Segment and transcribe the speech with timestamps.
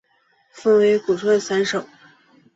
[0.49, 1.85] 分为古传散手。